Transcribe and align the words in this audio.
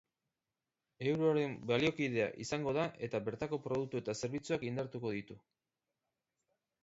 Euroaren 1.09 1.51
baliokidea 1.71 2.25
izango 2.45 2.73
da 2.79 2.85
eta 3.07 3.21
bertako 3.27 3.59
produktu 3.67 4.01
eta 4.03 4.15
zerbitzuak 4.21 4.65
indartuko 4.69 5.11
ditu. 5.19 5.37